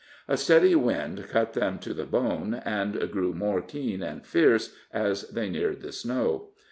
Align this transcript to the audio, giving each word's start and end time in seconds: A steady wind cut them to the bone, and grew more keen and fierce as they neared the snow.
A 0.27 0.35
steady 0.35 0.73
wind 0.73 1.25
cut 1.29 1.53
them 1.53 1.77
to 1.77 1.93
the 1.93 2.07
bone, 2.07 2.59
and 2.65 2.99
grew 3.11 3.35
more 3.35 3.61
keen 3.61 4.01
and 4.01 4.25
fierce 4.25 4.73
as 4.91 5.29
they 5.29 5.47
neared 5.47 5.81
the 5.81 5.91
snow. 5.91 6.49